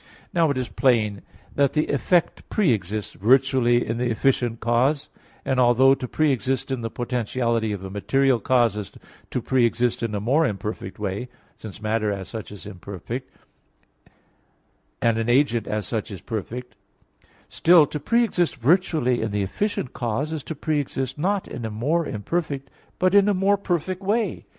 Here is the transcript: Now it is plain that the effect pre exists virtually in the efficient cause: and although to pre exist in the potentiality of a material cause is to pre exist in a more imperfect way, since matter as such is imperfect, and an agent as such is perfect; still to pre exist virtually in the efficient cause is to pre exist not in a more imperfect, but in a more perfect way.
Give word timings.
Now 0.33 0.49
it 0.49 0.57
is 0.57 0.67
plain 0.67 1.21
that 1.53 1.73
the 1.73 1.85
effect 1.89 2.49
pre 2.49 2.71
exists 2.73 3.13
virtually 3.13 3.85
in 3.85 3.99
the 3.99 4.09
efficient 4.09 4.59
cause: 4.59 5.09
and 5.45 5.59
although 5.59 5.93
to 5.93 6.07
pre 6.07 6.31
exist 6.31 6.71
in 6.71 6.81
the 6.81 6.89
potentiality 6.89 7.71
of 7.71 7.83
a 7.83 7.89
material 7.91 8.39
cause 8.39 8.75
is 8.75 8.91
to 9.29 9.41
pre 9.43 9.63
exist 9.63 10.01
in 10.01 10.15
a 10.15 10.19
more 10.19 10.43
imperfect 10.43 10.97
way, 10.97 11.29
since 11.55 11.83
matter 11.83 12.11
as 12.11 12.29
such 12.29 12.51
is 12.51 12.65
imperfect, 12.65 13.29
and 15.03 15.19
an 15.19 15.29
agent 15.29 15.67
as 15.67 15.85
such 15.85 16.09
is 16.09 16.19
perfect; 16.21 16.73
still 17.47 17.85
to 17.85 17.99
pre 17.99 18.23
exist 18.23 18.55
virtually 18.55 19.21
in 19.21 19.29
the 19.29 19.43
efficient 19.43 19.93
cause 19.93 20.33
is 20.33 20.41
to 20.45 20.55
pre 20.55 20.79
exist 20.79 21.19
not 21.19 21.47
in 21.47 21.63
a 21.63 21.69
more 21.69 22.07
imperfect, 22.07 22.71
but 22.97 23.13
in 23.13 23.29
a 23.29 23.35
more 23.35 23.55
perfect 23.55 24.01
way. 24.01 24.47